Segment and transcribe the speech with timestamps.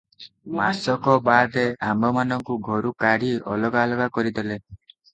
[0.59, 4.63] ମାସକ ବାଦେ ଆମ୍ଭମାନଙ୍କୁ ଘରୁ କାଢି ଅଲଗା ଅଲଗା କରିଦେଲେ।